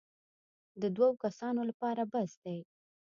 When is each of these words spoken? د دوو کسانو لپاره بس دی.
د 0.81 0.83
دوو 0.95 1.09
کسانو 1.23 1.61
لپاره 1.69 2.01
بس 2.11 2.31
دی. 2.43 2.59